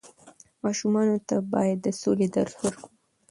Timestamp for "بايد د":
1.51-1.87